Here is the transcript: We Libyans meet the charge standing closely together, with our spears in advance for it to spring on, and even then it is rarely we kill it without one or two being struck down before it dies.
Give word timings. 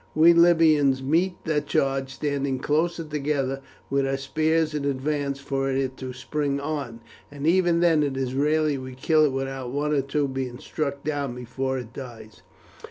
We 0.15 0.33
Libyans 0.33 1.03
meet 1.03 1.35
the 1.45 1.61
charge 1.61 2.11
standing 2.15 2.57
closely 2.57 3.05
together, 3.05 3.61
with 3.91 4.07
our 4.07 4.17
spears 4.17 4.73
in 4.73 4.83
advance 4.83 5.39
for 5.39 5.69
it 5.69 5.95
to 5.97 6.11
spring 6.11 6.59
on, 6.59 7.01
and 7.29 7.45
even 7.45 7.81
then 7.81 8.01
it 8.01 8.17
is 8.17 8.33
rarely 8.33 8.79
we 8.79 8.95
kill 8.95 9.25
it 9.25 9.31
without 9.31 9.69
one 9.69 9.93
or 9.93 10.01
two 10.01 10.27
being 10.27 10.57
struck 10.57 11.03
down 11.03 11.35
before 11.35 11.77
it 11.77 11.93
dies. 11.93 12.41